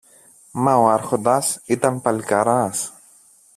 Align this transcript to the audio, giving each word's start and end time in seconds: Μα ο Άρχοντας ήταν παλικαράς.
Μα 0.51 0.75
ο 0.75 0.87
Άρχοντας 0.89 1.61
ήταν 1.65 2.01
παλικαράς. 2.01 2.91